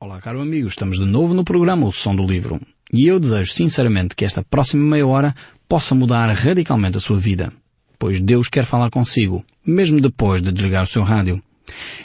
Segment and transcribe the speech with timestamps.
[0.00, 2.60] Olá, caro amigo, estamos de novo no programa O Som do Livro.
[2.92, 5.34] E eu desejo sinceramente que esta próxima meia hora
[5.68, 7.52] possa mudar radicalmente a sua vida.
[7.98, 11.42] Pois Deus quer falar consigo, mesmo depois de desligar o seu rádio.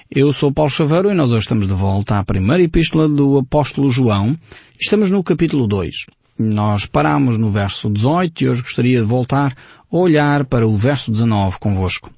[0.09, 3.91] Eu sou Paulo Chaveiro e nós hoje estamos de volta à primeira epístola do apóstolo
[3.91, 4.35] João.
[4.81, 5.93] Estamos no capítulo 2.
[6.39, 9.55] Nós paramos no verso 18 e hoje gostaria de voltar
[9.99, 12.11] olhar para o verso 19 convosco.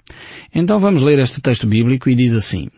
[0.53, 2.69] Então vamos ler este texto bíblico e diz assim.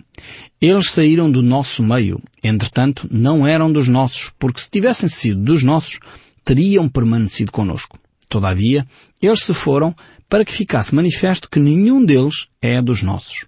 [0.59, 5.62] Eles saíram do nosso meio, entretanto não eram dos nossos, porque se tivessem sido dos
[5.62, 5.99] nossos,
[6.44, 7.99] teriam permanecido conosco.
[8.27, 8.88] Todavia,
[9.22, 9.95] eles se foram
[10.27, 13.45] para que ficasse manifesto que nenhum deles é dos nossos.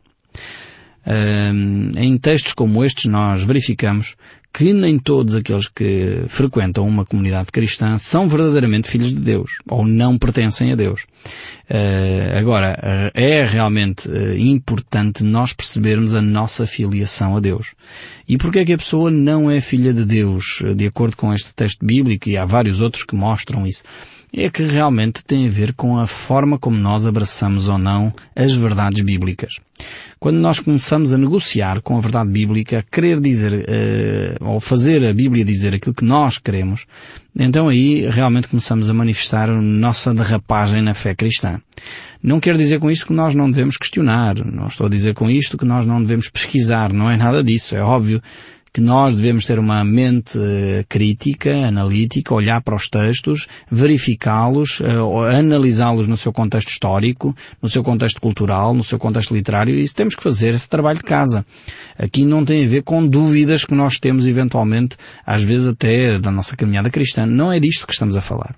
[1.98, 4.16] Em textos como estes nós verificamos
[4.54, 9.86] que nem todos aqueles que frequentam uma comunidade cristã são verdadeiramente filhos de Deus, ou
[9.86, 11.06] não pertencem a Deus.
[11.70, 17.68] Uh, agora, é realmente uh, importante nós percebermos a nossa filiação a Deus.
[18.28, 21.54] E porquê é que a pessoa não é filha de Deus, de acordo com este
[21.54, 23.84] texto bíblico, e há vários outros que mostram isso?
[24.32, 28.54] É que realmente tem a ver com a forma como nós abraçamos ou não as
[28.54, 29.60] verdades bíblicas.
[30.20, 35.14] Quando nós começamos a negociar com a verdade bíblica, querer dizer, uh, ou fazer a
[35.14, 36.86] Bíblia dizer aquilo que nós queremos,
[37.34, 41.62] então aí realmente começamos a manifestar a nossa derrapagem na fé cristã.
[42.22, 45.30] Não quero dizer com isto que nós não devemos questionar, não estou a dizer com
[45.30, 48.22] isto que nós não devemos pesquisar, não é nada disso, é óbvio
[48.74, 55.20] que nós devemos ter uma mente uh, crítica, analítica, olhar para os textos, verificá-los, uh,
[55.24, 60.16] analisá-los no seu contexto histórico, no seu contexto cultural, no seu contexto literário, e temos
[60.16, 61.46] que fazer esse trabalho de casa.
[61.98, 66.32] Aqui não tem a ver com dúvidas que nós temos eventualmente, às vezes até da
[66.32, 67.26] nossa caminhada cristã.
[67.26, 68.56] Não é disto que estamos a falar.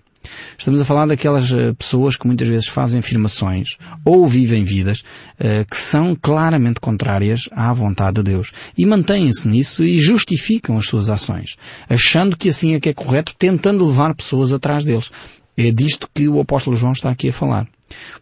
[0.58, 5.00] Estamos a falar daquelas eh, pessoas que muitas vezes fazem afirmações ou vivem vidas
[5.40, 8.52] uh, que são claramente contrárias à vontade de Deus.
[8.78, 11.56] E mantêm-se nisso e justificam as suas ações,
[11.90, 15.10] achando que assim é que é correto, tentando levar pessoas atrás deles.
[15.58, 17.68] É disto que o apóstolo João está aqui a falar.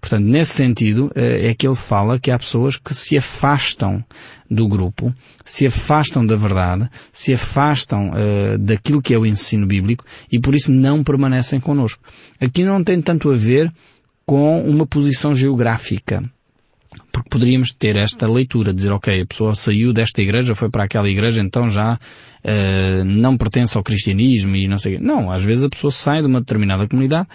[0.02, 4.04] Portanto, nesse sentido, eh, é que ele fala que há pessoas que se afastam
[4.50, 5.14] do grupo,
[5.46, 10.56] se afastam da verdade, se afastam uh, daquilo que é o ensino bíblico e por
[10.56, 12.04] isso não permanecem connosco.
[12.42, 13.72] Aqui não tem tanto a ver
[14.26, 16.24] com uma posição geográfica.
[17.12, 21.10] Porque poderíamos ter esta leitura, dizer, ok, a pessoa saiu desta igreja, foi para aquela
[21.10, 25.02] igreja, então já uh, não pertence ao cristianismo e não sei o.
[25.02, 27.28] Não, às vezes a pessoa sai de uma determinada comunidade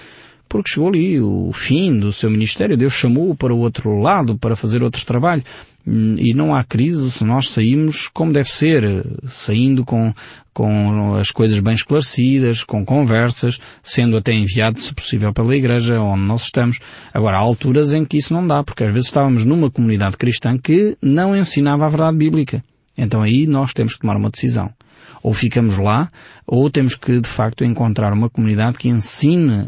[0.54, 4.54] porque chegou ali o fim do seu ministério, Deus chamou-o para o outro lado, para
[4.54, 5.42] fazer outro trabalho.
[5.86, 10.14] E não há crise se nós saímos como deve ser, saindo com,
[10.54, 16.22] com as coisas bem esclarecidas, com conversas, sendo até enviado, se possível, pela igreja onde
[16.22, 16.78] nós estamos.
[17.12, 20.56] Agora, há alturas em que isso não dá, porque às vezes estávamos numa comunidade cristã
[20.56, 22.62] que não ensinava a verdade bíblica.
[22.96, 24.70] Então aí nós temos que tomar uma decisão.
[25.22, 26.10] Ou ficamos lá,
[26.46, 29.66] ou temos que, de facto, encontrar uma comunidade que ensine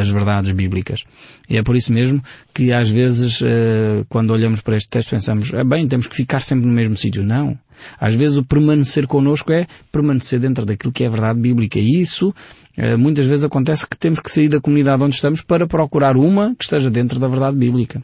[0.00, 1.04] as verdades bíblicas.
[1.48, 5.52] E é por isso mesmo que às vezes, eh, quando olhamos para este texto, pensamos,
[5.52, 7.22] é bem, temos que ficar sempre no mesmo sítio.
[7.22, 7.58] Não.
[7.98, 11.78] Às vezes o permanecer connosco é permanecer dentro daquilo que é verdade bíblica.
[11.78, 12.34] E isso,
[12.76, 16.54] eh, muitas vezes acontece que temos que sair da comunidade onde estamos para procurar uma
[16.54, 18.02] que esteja dentro da verdade bíblica.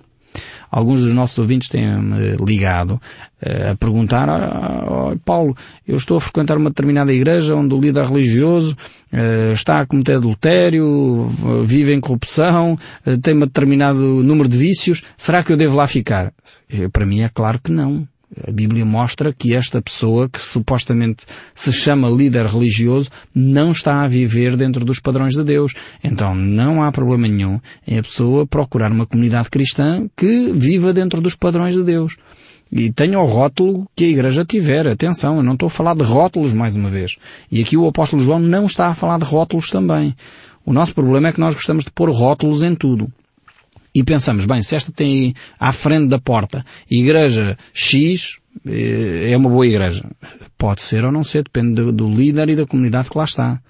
[0.71, 4.29] Alguns dos nossos ouvintes têm-me ligado uh, a perguntar,
[4.89, 8.77] oh, Paulo, eu estou a frequentar uma determinada igreja onde o líder religioso
[9.13, 11.29] uh, está a cometer adultério,
[11.65, 12.79] vive em corrupção,
[13.23, 16.33] tem um determinado número de vícios, será que eu devo lá ficar?
[16.93, 18.07] Para mim é claro que não.
[18.47, 24.09] A Bíblia mostra que esta pessoa, que supostamente se chama líder religioso, não está a
[24.09, 25.75] viver dentro dos padrões de Deus.
[26.03, 31.21] Então não há problema nenhum em a pessoa procurar uma comunidade cristã que viva dentro
[31.21, 32.17] dos padrões de Deus.
[32.71, 34.87] E tenha o rótulo que a Igreja tiver.
[34.87, 37.17] Atenção, eu não estou a falar de rótulos mais uma vez.
[37.51, 40.15] E aqui o apóstolo João não está a falar de rótulos também.
[40.65, 43.13] O nosso problema é que nós gostamos de pôr rótulos em tudo
[43.95, 49.51] e pensamos, bem, se esta tem à frente da porta igreja X, eh, é uma
[49.51, 50.05] boa igreja.
[50.57, 53.61] Pode ser ou não ser, depende do líder e da comunidade que lá está.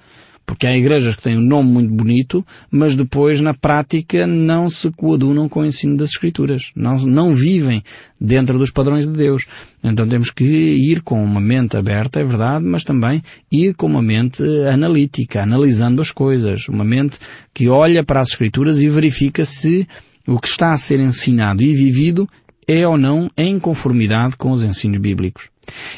[0.50, 4.90] Porque há igrejas que têm um nome muito bonito, mas depois na prática não se
[4.90, 6.72] coadunam com o ensino das Escrituras.
[6.74, 7.84] Não, não vivem
[8.20, 9.46] dentro dos padrões de Deus.
[9.82, 14.02] Então temos que ir com uma mente aberta, é verdade, mas também ir com uma
[14.02, 16.66] mente analítica, analisando as coisas.
[16.68, 17.20] Uma mente
[17.54, 19.86] que olha para as Escrituras e verifica se
[20.30, 22.28] o que está a ser ensinado e vivido
[22.68, 25.48] é ou não em conformidade com os ensinos bíblicos.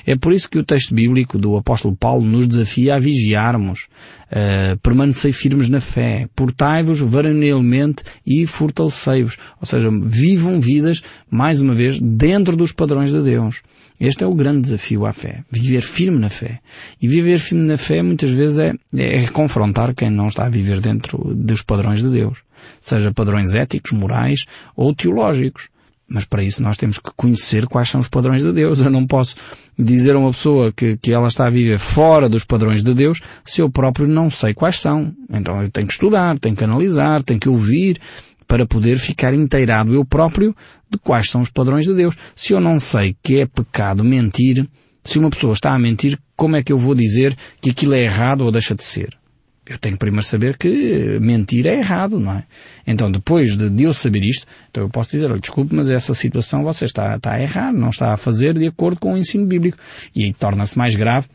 [0.07, 3.89] É por isso que o texto bíblico do apóstolo Paulo nos desafia a vigiarmos,
[4.31, 9.37] uh, permanecer firmes na fé, portai-vos varonilmente e fortalecei-vos.
[9.61, 13.61] Ou seja, vivam vidas, mais uma vez, dentro dos padrões de Deus.
[14.01, 15.45] Este é o grande desafio à fé.
[15.51, 16.61] Viver firme na fé.
[17.01, 20.81] E viver firme na fé muitas vezes é, é confrontar quem não está a viver
[20.81, 22.39] dentro dos padrões de Deus.
[22.81, 24.45] Seja padrões éticos, morais
[24.77, 25.69] ou teológicos.
[26.09, 28.81] Mas para isso nós temos que conhecer quais são os padrões de Deus.
[28.81, 29.35] Eu não posso
[29.79, 33.21] dizer a uma pessoa que, que ela está a viver fora dos padrões de Deus
[33.45, 35.15] se eu próprio não sei quais são.
[35.31, 37.99] Então eu tenho que estudar, tenho que analisar, tenho que ouvir
[38.47, 40.55] para poder ficar inteirado eu próprio
[40.91, 42.15] de quais são os padrões de Deus.
[42.37, 44.69] Se eu não sei que é pecado mentir,
[45.03, 48.03] se uma pessoa está a mentir, como é que eu vou dizer que aquilo é
[48.03, 49.17] errado ou deixa de ser?
[49.65, 52.45] Eu tenho primeiro saber que mentir é errado, não é?
[52.85, 56.15] Então depois de, de eu saber isto, então eu posso dizer, olha, desculpe, mas essa
[56.15, 59.47] situação você está, está a errar, não está a fazer de acordo com o ensino
[59.47, 59.79] bíblico.
[60.17, 61.29] E aí torna-se mais grave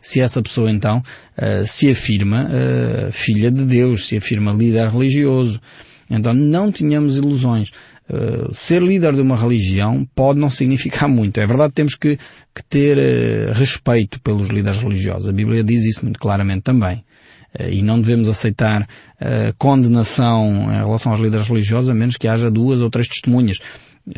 [0.00, 0.98] se essa pessoa então
[1.38, 5.60] uh, se afirma uh, filha de Deus, se afirma líder religioso.
[6.10, 7.70] Então não tínhamos ilusões.
[8.10, 11.40] Uh, ser líder de uma religião pode não significar muito.
[11.40, 12.18] É verdade temos que,
[12.54, 12.98] que ter
[13.52, 15.28] respeito pelos líderes religiosos.
[15.28, 17.04] A Bíblia diz isso muito claramente também.
[17.54, 18.86] Uh, e não devemos aceitar
[19.58, 23.58] condenação em relação aos líderes religiosos a menos que haja duas ou três testemunhas.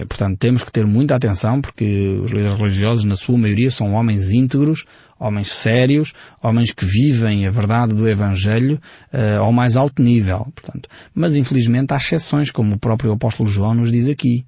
[0.08, 4.30] Portanto, temos que ter muita atenção porque os líderes religiosos, na sua maioria, são homens
[4.30, 4.84] íntegros,
[5.18, 6.12] homens sérios,
[6.42, 8.80] homens que vivem a verdade do Evangelho
[9.12, 10.46] uh, ao mais alto nível.
[10.54, 14.46] Portanto, mas infelizmente há exceções, como o próprio apóstolo João nos diz aqui.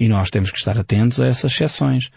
[0.00, 2.10] E nós temos que estar atentos a essas exceções.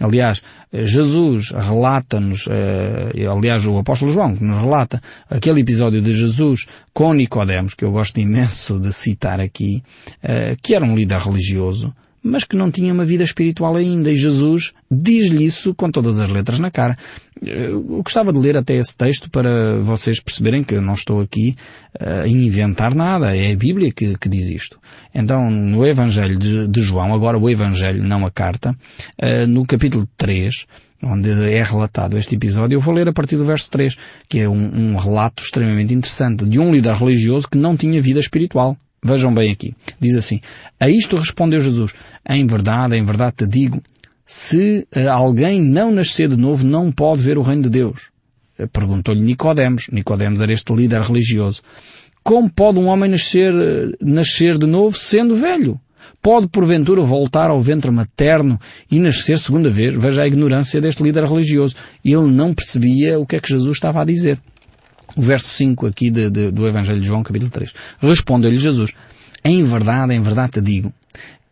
[0.00, 0.42] Aliás,
[0.72, 5.00] Jesus relata-nos, uh, aliás, o apóstolo João que nos relata
[5.30, 9.84] aquele episódio de Jesus com Nicodemos, que eu gosto imenso de citar aqui,
[10.24, 14.10] uh, que era um líder religioso, mas que não tinha uma vida espiritual ainda.
[14.10, 16.96] E Jesus diz-lhe isso com todas as letras na cara.
[17.40, 21.54] Eu gostava de ler até esse texto para vocês perceberem que eu não estou aqui
[22.00, 23.36] uh, a inventar nada.
[23.36, 24.78] É a Bíblia que, que diz isto.
[25.14, 30.08] Então, no Evangelho de, de, João, agora o Evangelho, não a carta, uh, no capítulo
[30.16, 30.66] 3,
[31.02, 33.94] onde é relatado este episódio, eu vou ler a partir do verso 3,
[34.28, 38.18] que é um, um relato extremamente interessante de um líder religioso que não tinha vida
[38.18, 38.76] espiritual.
[39.02, 39.74] Vejam bem aqui.
[40.00, 40.40] Diz assim,
[40.78, 41.92] a isto respondeu Jesus,
[42.28, 43.82] em verdade, em verdade te digo,
[44.26, 48.10] se eh, alguém não nascer de novo, não pode ver o reino de Deus.
[48.58, 49.88] Eh, perguntou-lhe Nicodemos.
[49.90, 51.62] Nicodemos era este líder religioso.
[52.22, 55.80] Como pode um homem nascer, eh, nascer de novo sendo velho?
[56.20, 58.60] Pode porventura voltar ao ventre materno
[58.90, 59.94] e nascer segunda vez?
[59.94, 61.76] Veja a ignorância deste líder religioso.
[62.04, 64.38] Ele não percebia o que é que Jesus estava a dizer
[65.18, 67.72] o verso 5 aqui de, de, do Evangelho de João, capítulo 3.
[68.00, 68.92] Respondeu-lhe Jesus,
[69.44, 70.92] em verdade, em verdade te digo,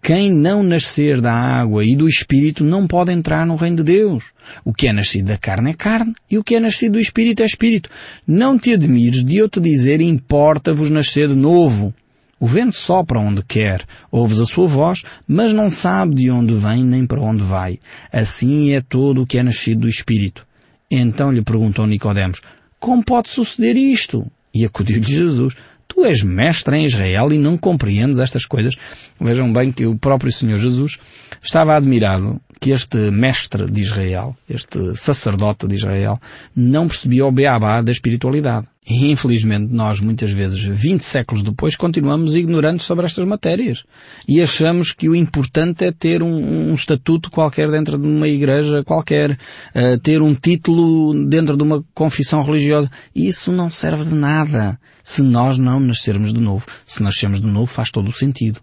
[0.01, 4.27] quem não nascer da água e do Espírito não pode entrar no reino de Deus.
[4.65, 7.43] O que é nascido da carne é carne, e o que é nascido do Espírito
[7.43, 7.91] é Espírito.
[8.25, 11.93] Não te admires de eu te dizer, importa-vos nascer de novo.
[12.39, 13.83] O vento sopra onde quer,
[14.13, 17.81] ouves a sua voz, mas não sabe de onde vem nem para onde vai.
[18.13, 20.47] Assim é todo o que é nascido do Espírito.
[20.89, 22.41] Então lhe perguntou Nicodemos,
[22.78, 24.31] como pode suceder isto?
[24.55, 25.55] E acudiu-lhe Jesus.
[25.88, 28.75] Tu és mestre em Israel e não compreendes estas coisas.
[29.20, 30.99] Vejam bem que o próprio Senhor Jesus
[31.43, 36.19] estava admirado que este mestre de Israel, este sacerdote de Israel,
[36.55, 38.67] não percebia o beabá da espiritualidade.
[38.88, 43.85] E infelizmente nós muitas vezes, 20 séculos depois, continuamos ignorantes sobre estas matérias.
[44.29, 48.85] E achamos que o importante é ter um, um estatuto qualquer dentro de uma igreja
[48.85, 52.88] qualquer, uh, ter um título dentro de uma confissão religiosa.
[53.14, 56.67] Isso não serve de nada se nós não nascermos de novo.
[56.86, 58.60] Se nascermos de novo faz todo o sentido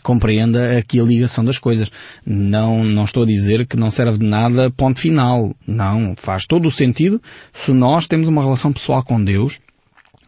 [0.00, 1.90] compreenda aqui a ligação das coisas.
[2.24, 5.54] Não, não estou a dizer que não serve de nada ponto final.
[5.66, 7.20] Não, faz todo o sentido
[7.52, 9.58] se nós temos uma relação pessoal com Deus,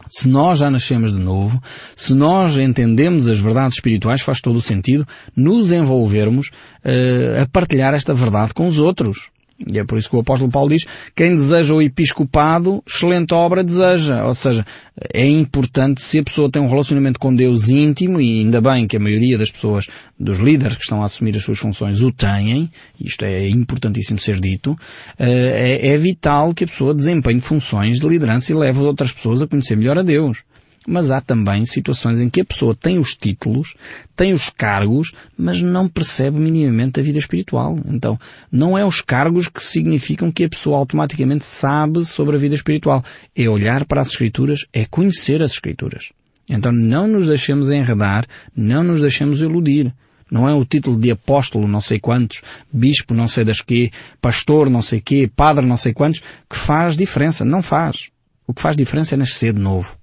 [0.09, 1.61] se nós já nascemos de novo,
[1.95, 6.49] se nós entendemos as verdades espirituais, faz todo o sentido nos envolvermos
[6.83, 9.30] uh, a partilhar esta verdade com os outros.
[9.71, 13.63] E é por isso que o apóstolo Paulo diz, quem deseja o episcopado, excelente obra
[13.63, 14.25] deseja.
[14.25, 14.65] Ou seja,
[15.13, 18.97] é importante se a pessoa tem um relacionamento com Deus íntimo, e ainda bem que
[18.97, 19.87] a maioria das pessoas,
[20.19, 24.39] dos líderes que estão a assumir as suas funções, o têm, isto é importantíssimo ser
[24.39, 24.77] dito,
[25.19, 29.41] eh, é, é vital que a pessoa desempenhe funções de liderança e leve outras pessoas
[29.41, 30.43] a conhecer melhor a Deus.
[30.87, 33.75] Mas há também situações em que a pessoa tem os títulos,
[34.15, 37.77] tem os cargos, mas não percebe minimamente a vida espiritual.
[37.85, 38.19] Então,
[38.51, 43.03] não é os cargos que significam que a pessoa automaticamente sabe sobre a vida espiritual.
[43.35, 46.09] É olhar para as Escrituras, é conhecer as Escrituras.
[46.49, 49.93] Então não nos deixemos enredar, não nos deixemos iludir.
[50.29, 54.69] Não é o título de apóstolo não sei quantos, bispo não sei das quê, pastor
[54.69, 57.45] não sei quê, padre não sei quantos, que faz diferença.
[57.45, 58.09] Não faz.
[58.47, 60.00] O que faz diferença é nascer de novo.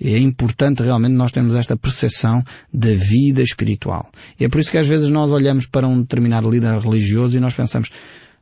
[0.00, 2.42] É importante realmente nós termos esta percepção
[2.72, 4.10] da vida espiritual.
[4.38, 7.40] E é por isso que às vezes nós olhamos para um determinado líder religioso e
[7.40, 7.90] nós pensamos,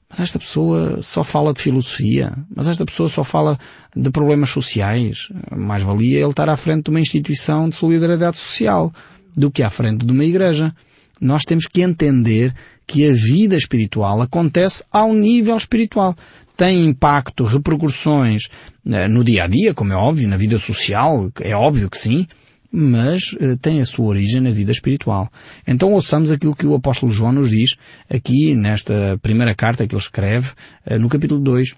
[0.09, 3.59] mas esta pessoa só fala de filosofia, mas esta pessoa só fala
[3.95, 5.29] de problemas sociais.
[5.51, 8.93] Mais valia ele estar à frente de uma instituição de solidariedade social
[9.37, 10.75] do que à frente de uma igreja.
[11.21, 12.55] Nós temos que entender
[12.87, 16.17] que a vida espiritual acontece ao nível espiritual
[16.59, 18.49] tem impacto, repercussões
[18.85, 22.27] eh, no dia a dia, como é óbvio, na vida social, é óbvio que sim,
[22.71, 25.31] mas uh, tem a sua origem na vida espiritual.
[25.67, 27.77] Então ouçamos aquilo que o apóstolo João nos diz
[28.11, 30.51] aqui nesta primeira carta que ele escreve,
[30.91, 31.75] uh, no capítulo 2.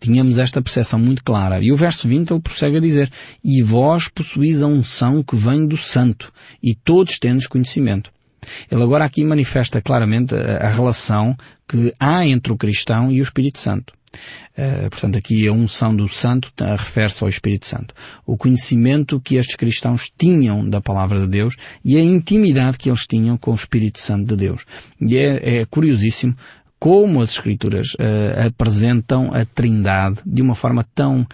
[0.00, 1.62] Tínhamos esta percepção muito clara.
[1.62, 3.12] E o verso 20 ele prossegue a dizer,
[3.44, 8.10] E vós possuís a unção que vem do santo, e todos tendes conhecimento.
[8.70, 11.36] Ele agora aqui manifesta claramente a, a relação
[11.68, 13.92] que há entre o cristão e o Espírito Santo.
[14.58, 17.94] Uh, portanto, aqui a unção do Santo refere-se ao Espírito Santo.
[18.26, 21.54] O conhecimento que estes cristãos tinham da Palavra de Deus
[21.84, 24.64] e a intimidade que eles tinham com o Espírito Santo de Deus.
[25.00, 26.36] E é, é curiosíssimo
[26.78, 31.26] como as Escrituras uh, apresentam a Trindade de uma forma tão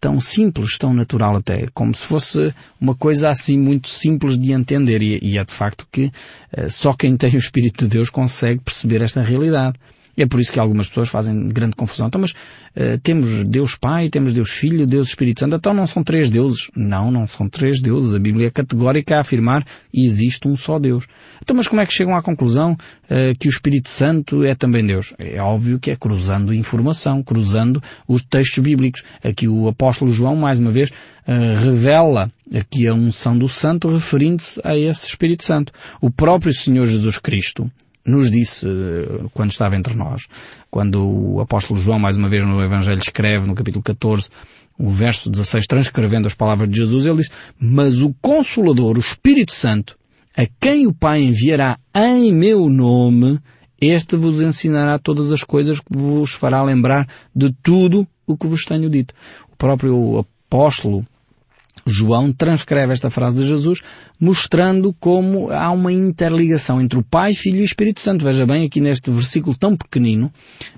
[0.00, 5.02] tão simples, tão natural até, como se fosse uma coisa assim muito simples de entender
[5.02, 6.12] e, e é de facto que
[6.56, 9.78] uh, só quem tem o Espírito de Deus consegue perceber esta realidade.
[10.16, 12.06] E é por isso que algumas pessoas fazem grande confusão.
[12.06, 15.56] Então, mas uh, temos Deus Pai, temos Deus Filho, Deus Espírito Santo.
[15.56, 16.70] Então não são três deuses.
[16.74, 18.14] Não, não são três deuses.
[18.14, 21.04] A Bíblia é categórica a afirmar existe um só Deus.
[21.42, 24.86] Então, mas como é que chegam à conclusão uh, que o Espírito Santo é também
[24.86, 25.14] Deus?
[25.18, 29.02] É óbvio que é cruzando informação, cruzando os textos bíblicos.
[29.22, 34.60] Aqui o apóstolo João, mais uma vez, uh, revela aqui a unção do Santo referindo-se
[34.64, 35.72] a esse Espírito Santo.
[36.00, 37.70] O próprio Senhor Jesus Cristo,
[38.06, 40.26] nos disse eh, quando estava entre nós.
[40.70, 44.30] Quando o apóstolo João, mais uma vez no Evangelho, escreve no capítulo 14,
[44.78, 49.52] o verso 16, transcrevendo as palavras de Jesus, ele diz, mas o Consolador, o Espírito
[49.52, 49.98] Santo,
[50.36, 53.40] a quem o Pai enviará em meu nome,
[53.80, 58.64] este vos ensinará todas as coisas que vos fará lembrar de tudo o que vos
[58.64, 59.14] tenho dito.
[59.52, 61.04] O próprio apóstolo
[61.86, 63.80] João transcreve esta frase de Jesus
[64.18, 68.24] mostrando como há uma interligação entre o Pai, Filho e Espírito Santo.
[68.24, 70.32] Veja bem aqui neste versículo tão pequenino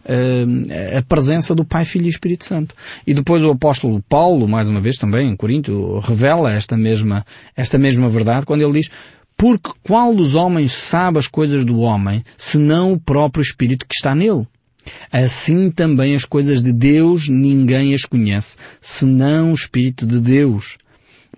[0.04, 2.74] uh, a presença do Pai, Filho e Espírito Santo.
[3.06, 7.24] E depois o apóstolo Paulo, mais uma vez também em Corinto, revela esta mesma,
[7.56, 8.90] esta mesma verdade quando ele diz
[9.38, 14.12] porque qual dos homens sabe as coisas do homem, senão o próprio Espírito que está
[14.12, 14.44] nele?
[15.12, 20.76] Assim também as coisas de Deus ninguém as conhece, senão o Espírito de Deus.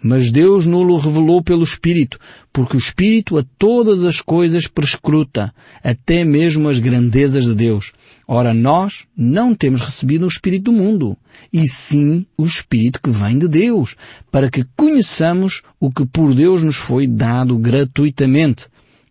[0.02, 2.18] Mas Deus nulo revelou pelo Espírito,
[2.52, 7.92] porque o Espírito a todas as coisas prescruta, até mesmo as grandezas de Deus.
[8.26, 11.16] Ora, nós não temos recebido o Espírito do mundo,
[11.52, 13.94] e sim o Espírito que vem de Deus,
[14.30, 18.68] para que conheçamos o que por Deus nos foi dado gratuitamente.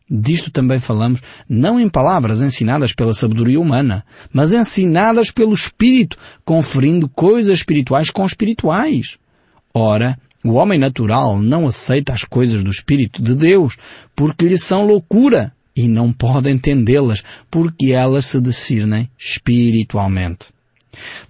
[0.09, 7.07] Disto também falamos, não em palavras ensinadas pela sabedoria humana, mas ensinadas pelo Espírito, conferindo
[7.07, 9.17] coisas espirituais com espirituais.
[9.71, 13.75] Ora, o homem natural não aceita as coisas do Espírito de Deus
[14.15, 20.49] porque lhe são loucura e não pode entendê-las porque elas se discernem espiritualmente.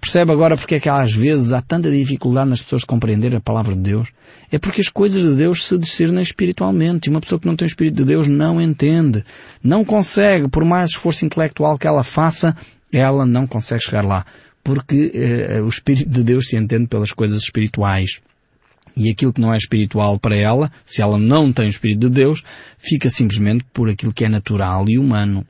[0.00, 3.74] Percebe agora porque é que às vezes há tanta dificuldade nas pessoas compreender a palavra
[3.74, 4.08] de Deus?
[4.50, 7.66] É porque as coisas de Deus se discernem espiritualmente e uma pessoa que não tem
[7.66, 9.24] o Espírito de Deus não entende.
[9.62, 12.56] Não consegue, por mais esforço intelectual que ela faça,
[12.92, 14.26] ela não consegue chegar lá.
[14.64, 18.20] Porque eh, o Espírito de Deus se entende pelas coisas espirituais.
[19.02, 22.10] E aquilo que não é espiritual para ela, se ela não tem o Espírito de
[22.10, 22.42] Deus,
[22.76, 25.46] fica simplesmente por aquilo que é natural e humano.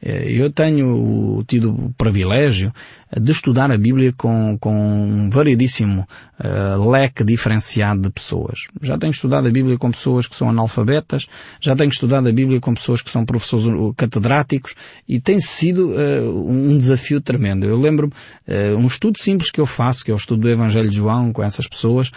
[0.00, 2.72] Eh, eu tenho tido o privilégio
[3.20, 6.06] de estudar a Bíblia com, com um variedíssimo
[6.40, 8.60] uh, leque diferenciado de pessoas.
[8.80, 11.26] Já tenho estudado a Bíblia com pessoas que são analfabetas,
[11.60, 14.74] já tenho estudado a Bíblia com pessoas que são professores catedráticos
[15.06, 17.66] e tem sido uh, um desafio tremendo.
[17.66, 18.12] Eu lembro-me
[18.48, 21.32] uh, um estudo simples que eu faço, que é o estudo do Evangelho de João
[21.32, 22.10] com essas pessoas.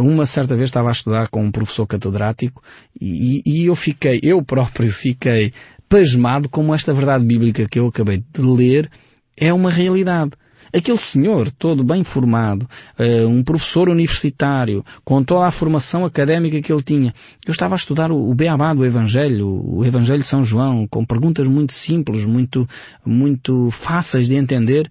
[0.00, 2.62] uma certa vez estava a estudar com um professor catedrático
[2.98, 5.52] e, e eu fiquei, eu próprio fiquei
[5.92, 8.90] pasmado como esta verdade bíblica que eu acabei de ler
[9.36, 10.32] é uma realidade.
[10.74, 12.66] Aquele senhor, todo bem formado,
[12.98, 17.12] uh, um professor universitário, com toda a formação académica que ele tinha,
[17.46, 21.04] eu estava a estudar o, o Beabá do Evangelho, o Evangelho de São João, com
[21.04, 22.66] perguntas muito simples, muito,
[23.04, 24.90] muito fáceis de entender,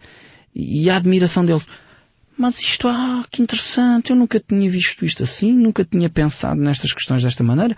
[0.54, 1.64] e a admiração dele.
[2.38, 6.94] Mas isto, ah, que interessante, eu nunca tinha visto isto assim, nunca tinha pensado nestas
[6.94, 7.76] questões desta maneira.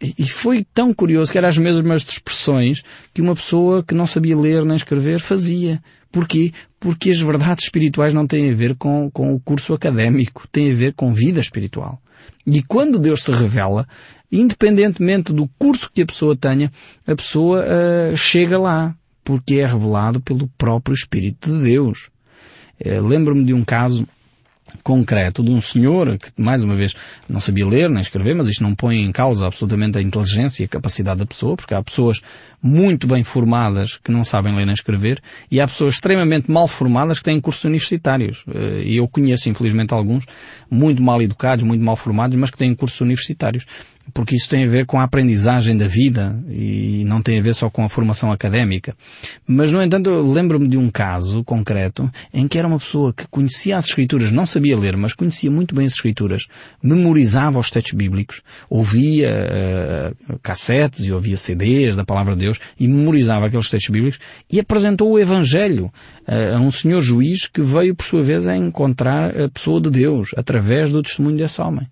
[0.00, 4.36] E foi tão curioso que eram as mesmas expressões que uma pessoa que não sabia
[4.36, 5.82] ler nem escrever fazia.
[6.12, 6.52] Porquê?
[6.78, 10.74] Porque as verdades espirituais não têm a ver com, com o curso académico, têm a
[10.74, 12.00] ver com vida espiritual.
[12.46, 13.86] E quando Deus se revela,
[14.30, 16.70] independentemente do curso que a pessoa tenha,
[17.06, 22.08] a pessoa uh, chega lá, porque é revelado pelo próprio Espírito de Deus.
[22.80, 24.06] Uh, Lembro-me de um caso
[24.82, 26.94] concreto de um senhor que, mais uma vez,
[27.28, 30.66] não sabia ler nem escrever, mas isto não põe em causa absolutamente a inteligência e
[30.66, 32.20] a capacidade da pessoa, porque há pessoas
[32.62, 37.18] muito bem formadas que não sabem ler nem escrever e há pessoas extremamente mal formadas
[37.18, 38.44] que têm cursos universitários.
[38.48, 40.24] Eh, e eu conheço, infelizmente, alguns
[40.70, 43.64] muito mal educados, muito mal formados, mas que têm cursos universitários
[44.12, 47.54] porque isso tem a ver com a aprendizagem da vida e não tem a ver
[47.54, 48.96] só com a formação académica.
[49.46, 53.26] Mas, no entanto, eu lembro-me de um caso concreto em que era uma pessoa que
[53.28, 56.46] conhecia as escrituras, não sabia ler, mas conhecia muito bem as escrituras,
[56.82, 62.86] memorizava os textos bíblicos, ouvia uh, cassetes e ouvia CDs da Palavra de Deus e
[62.86, 64.18] memorizava aqueles textos bíblicos
[64.50, 65.86] e apresentou o Evangelho
[66.26, 69.90] uh, a um senhor juiz que veio, por sua vez, a encontrar a pessoa de
[69.90, 71.86] Deus através do testemunho desse homem.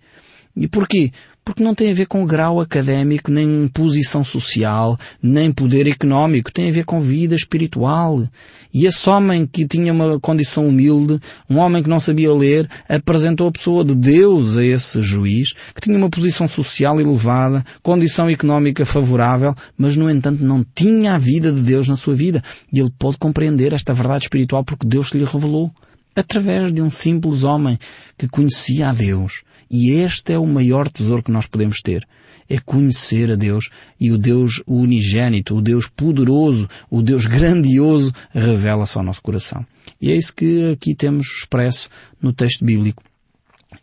[0.57, 1.13] E porquê?
[1.45, 6.51] Porque não tem a ver com grau académico, nem posição social, nem poder económico.
[6.51, 8.27] Tem a ver com vida espiritual.
[8.73, 13.49] E esse homem que tinha uma condição humilde, um homem que não sabia ler, apresentou
[13.49, 18.85] a pessoa de Deus a esse juiz, que tinha uma posição social elevada, condição económica
[18.87, 22.43] favorável, mas no entanto não tinha a vida de Deus na sua vida.
[22.73, 25.71] E ele pôde compreender esta verdade espiritual porque Deus lhe revelou.
[26.17, 27.79] Através de um simples homem
[28.17, 32.07] que conhecia a Deus e este é o maior tesouro que nós podemos ter.
[32.49, 33.71] É conhecer a Deus
[34.01, 39.67] e o Deus unigênito, o Deus poderoso, o Deus grandioso revela-se ao nosso coração.
[40.01, 41.89] E é isso que aqui temos expresso
[42.23, 43.03] no texto bíblico.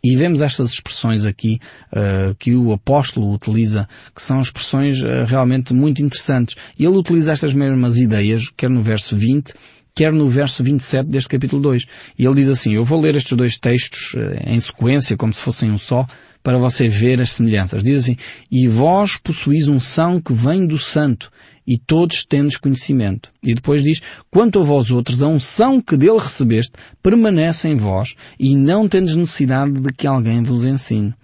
[0.02, 1.58] E vemos estas expressões aqui
[1.92, 6.56] uh, que o apóstolo utiliza, que são expressões uh, realmente muito interessantes.
[6.78, 9.54] Ele utiliza estas mesmas ideias, quer no verso 20,
[9.94, 11.84] quer no verso 27 deste capítulo 2.
[12.18, 15.40] E ele diz assim, eu vou ler estes dois textos eh, em sequência, como se
[15.40, 16.06] fossem um só,
[16.42, 17.82] para você ver as semelhanças.
[17.82, 18.16] Diz assim,
[18.50, 21.30] e vós possuís um são que vem do santo,
[21.66, 23.30] e todos tendes conhecimento.
[23.42, 26.72] E depois diz, quanto a vós outros, a unção que dele recebeste
[27.02, 31.14] permanece em vós, e não tendes necessidade de que alguém vos ensine.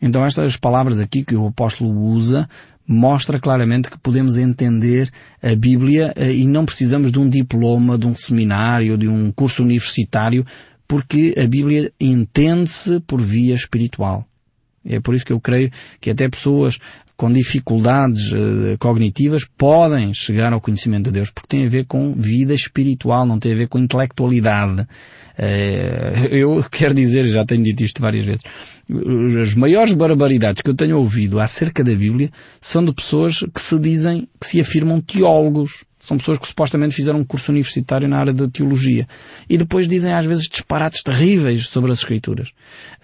[0.00, 2.48] Então estas palavras aqui que o apóstolo usa
[2.88, 8.06] mostra claramente que podemos entender a Bíblia eh, e não precisamos de um diploma, de
[8.06, 10.46] um seminário, de um curso universitário,
[10.86, 14.26] porque a Bíblia entende-se por via espiritual.
[14.82, 15.70] É por isso que eu creio
[16.00, 16.78] que até pessoas
[17.18, 22.14] com dificuldades uh, cognitivas podem chegar ao conhecimento de Deus, porque tem a ver com
[22.14, 24.82] vida espiritual, não tem a ver com intelectualidade.
[24.82, 28.42] Uh, eu quero dizer, já tenho dito isto várias vezes,
[29.42, 33.76] as maiores barbaridades que eu tenho ouvido acerca da Bíblia são de pessoas que se
[33.80, 35.84] dizem, que se afirmam teólogos.
[36.08, 39.06] São pessoas que supostamente fizeram um curso universitário na área da teologia.
[39.46, 42.48] E depois dizem às vezes disparates terríveis sobre as Escrituras.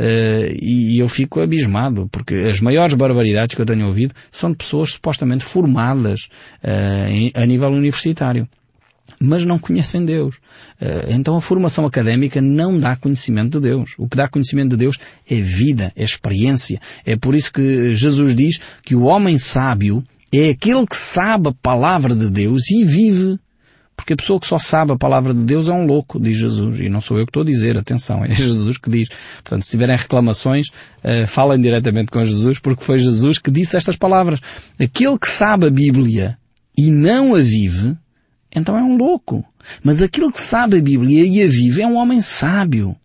[0.01, 4.57] Uh, e, eu fico abismado, porque as maiores barbaridades que eu tenho ouvido são de
[4.57, 6.31] pessoas supostamente formadas
[6.63, 8.49] uh, em, a nível universitário.
[9.21, 10.37] Mas não conhecem Deus.
[10.81, 13.91] Uh, então a formação académica não dá conhecimento de Deus.
[13.99, 16.81] O que dá conhecimento de Deus é vida, é experiência.
[17.05, 20.03] É por isso que Jesus diz que o homem sábio
[20.41, 23.39] é aquele que sabe a palavra de Deus e vive.
[23.97, 26.81] Porque a pessoa que só sabe a palavra de Deus é um louco, diz Jesus.
[26.81, 29.09] E não sou eu que estou a dizer, atenção, é Jesus que diz.
[29.37, 33.97] Portanto, se tiverem reclamações, uh, falem diretamente com Jesus, porque foi Jesus que disse estas
[33.97, 34.41] palavras.
[34.79, 36.37] Aquele que sabe a Bíblia
[36.77, 37.97] e não a vive,
[38.55, 39.45] então é um louco.
[39.83, 42.97] Mas aquele que sabe a Bíblia e a vive é um homem sábio.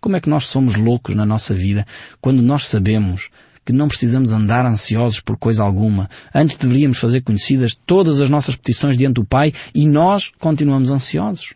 [0.00, 1.86] Como é que nós somos loucos na nossa vida
[2.20, 3.30] quando nós sabemos
[3.66, 6.08] que não precisamos andar ansiosos por coisa alguma.
[6.32, 11.54] Antes deveríamos fazer conhecidas todas as nossas petições diante do Pai e nós continuamos ansiosos.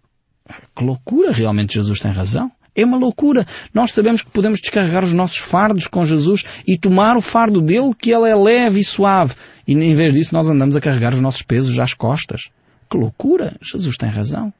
[0.76, 2.50] Que loucura, realmente Jesus tem razão.
[2.74, 3.46] É uma loucura.
[3.72, 7.94] Nós sabemos que podemos descarregar os nossos fardos com Jesus e tomar o fardo dele,
[7.96, 9.34] que ele é leve e suave.
[9.66, 12.48] E em vez disso nós andamos a carregar os nossos pesos às costas.
[12.90, 13.56] Que loucura!
[13.62, 14.52] Jesus tem razão.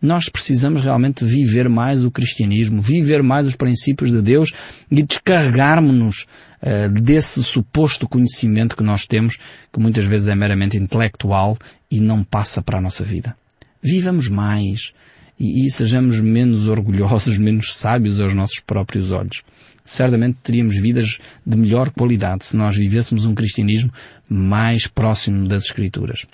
[0.00, 4.52] Nós precisamos realmente viver mais o cristianismo, viver mais os princípios de Deus
[4.90, 6.26] e descarregarmos-nos
[6.62, 9.36] uh, desse suposto conhecimento que nós temos,
[9.72, 11.56] que muitas vezes é meramente intelectual
[11.90, 13.36] e não passa para a nossa vida.
[13.82, 14.92] Vivamos mais
[15.38, 19.42] e, e sejamos menos orgulhosos, menos sábios aos nossos próprios olhos
[19.88, 23.90] certamente teríamos vidas de melhor qualidade se nós vivêssemos um cristianismo
[24.28, 26.26] mais próximo das Escrituras.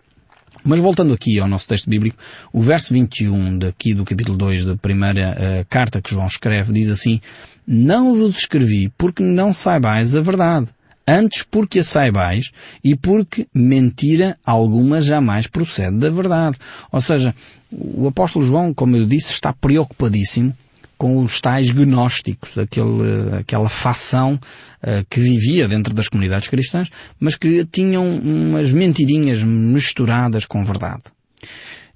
[0.65, 2.17] Mas voltando aqui ao nosso texto bíblico,
[2.53, 6.91] o verso 21 daqui do capítulo 2 da primeira uh, carta que João escreve diz
[6.91, 7.21] assim,
[7.67, 10.69] Não vos escrevi porque não saibais a verdade,
[11.07, 12.51] Antes porque a saibais
[12.83, 16.57] e porque mentira alguma jamais procede da verdade.
[16.91, 17.35] Ou seja,
[17.71, 20.57] o apóstolo João, como eu disse, está preocupadíssimo
[20.97, 26.89] com os tais gnósticos, aquele, aquela facção uh, que vivia dentro das comunidades cristãs,
[27.21, 31.03] mas que tinham umas mentirinhas misturadas com verdade.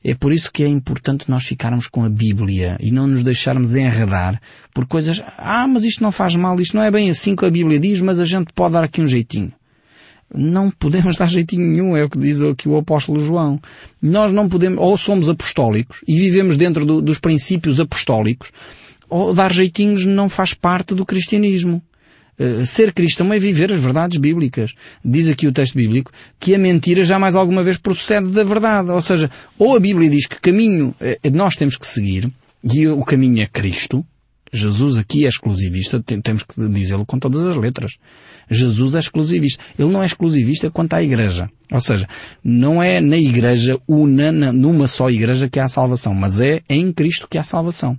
[0.03, 3.75] É por isso que é importante nós ficarmos com a Bíblia e não nos deixarmos
[3.75, 4.41] enredar
[4.73, 7.51] por coisas, ah, mas isto não faz mal, isto não é bem assim que a
[7.51, 9.53] Bíblia diz, mas a gente pode dar aqui um jeitinho.
[10.33, 13.61] Não podemos dar jeitinho nenhum, é o que diz aqui o apóstolo João.
[14.01, 18.53] Nós não podemos, ou somos apostólicos e vivemos dentro do, dos princípios apostólicos,
[19.11, 21.83] ou dar jeitinhos não faz parte do cristianismo.
[22.39, 24.73] Uh, ser cristão é viver as verdades bíblicas.
[25.05, 28.91] Diz aqui o texto bíblico que a mentira jamais alguma vez procede da verdade.
[28.91, 32.31] Ou seja, ou a Bíblia diz que caminho uh, nós temos que seguir,
[32.63, 34.05] e o caminho é Cristo.
[34.53, 37.99] Jesus aqui é exclusivista, temos que dizê-lo com todas as letras.
[38.51, 39.63] Jesus é exclusivista.
[39.79, 41.51] Ele não é exclusivista quanto à igreja.
[41.71, 42.09] Ou seja,
[42.43, 47.29] não é na igreja, una numa só igreja que há salvação, mas é em Cristo
[47.29, 47.99] que há salvação.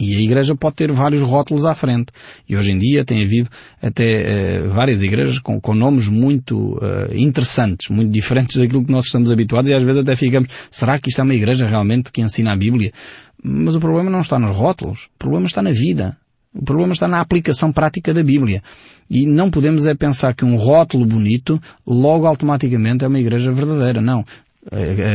[0.00, 2.06] E a igreja pode ter vários rótulos à frente.
[2.48, 3.50] E hoje em dia tem havido
[3.82, 9.04] até uh, várias igrejas com, com nomes muito uh, interessantes, muito diferentes daquilo que nós
[9.04, 12.22] estamos habituados e às vezes até ficamos, será que isto é uma igreja realmente que
[12.22, 12.92] ensina a Bíblia?
[13.44, 15.04] Mas o problema não está nos rótulos.
[15.14, 16.16] O problema está na vida.
[16.54, 18.62] O problema está na aplicação prática da Bíblia.
[19.08, 24.00] E não podemos é pensar que um rótulo bonito logo automaticamente é uma igreja verdadeira.
[24.00, 24.24] Não.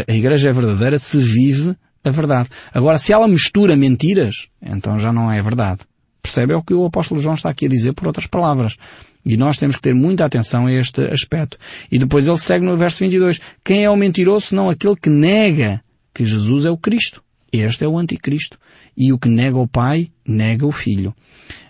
[0.07, 2.49] A igreja é verdadeira se vive a verdade.
[2.73, 5.81] Agora, se ela mistura mentiras, então já não é verdade.
[6.21, 6.53] Percebe?
[6.53, 8.77] É o que o apóstolo João está aqui a dizer por outras palavras.
[9.25, 11.57] E nós temos que ter muita atenção a este aspecto.
[11.91, 13.39] E depois ele segue no verso 22.
[13.63, 17.23] Quem é o mentiroso senão aquele que nega que Jesus é o Cristo?
[17.51, 18.59] Este é o anticristo.
[18.95, 21.13] E o que nega o Pai, nega o Filho.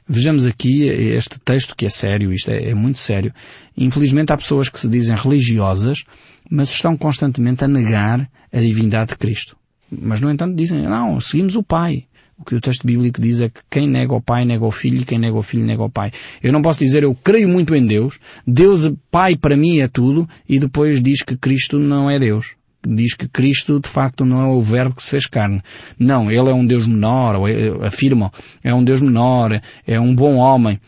[0.08, 3.34] Vejamos aqui este texto que é sério, isto é, é muito sério.
[3.76, 6.04] Infelizmente há pessoas que se dizem religiosas,
[6.50, 9.58] mas estão constantemente a negar a divindade de Cristo.
[9.90, 12.06] Mas, no entanto, dizem, não, seguimos o Pai.
[12.38, 15.02] O que o texto bíblico diz é que quem nega o Pai nega o Filho
[15.02, 16.12] e quem nega o Filho nega o Pai.
[16.44, 20.28] Eu não posso dizer eu creio muito em Deus, Deus Pai para mim é tudo,
[20.48, 22.56] e depois diz que Cristo não é Deus.
[22.86, 25.62] Diz que Cristo de facto não é o verbo que se fez carne.
[25.98, 28.30] Não, Ele é um Deus menor, é, afirmam,
[28.62, 30.80] é um Deus menor, é um bom homem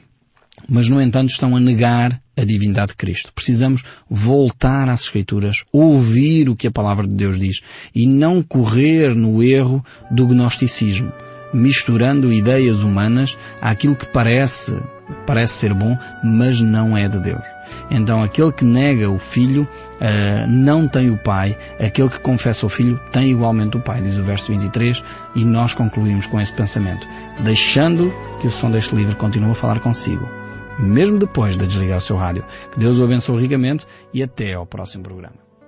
[0.68, 3.34] mas no entanto estão a negar a divindade de Cristo.
[3.34, 7.62] Precisamos voltar às Escrituras, ouvir o que a palavra de Deus diz
[7.94, 11.12] e não correr no erro do gnosticismo,
[11.52, 14.78] misturando ideias humanas àquilo que parece,
[15.26, 17.42] parece ser bom, mas não é de Deus.
[17.90, 22.70] Então aquele que nega o Filho uh, não tem o Pai, aquele que confessa o
[22.70, 25.02] Filho tem igualmente o Pai, diz o verso 23,
[25.36, 27.08] e nós concluímos com esse pensamento,
[27.40, 30.47] deixando que o som deste livro continue a falar consigo
[30.80, 32.46] mesmo depois de desligar o seu rádio.
[32.72, 35.47] Que Deus o abençoe ricamente e até ao próximo programa.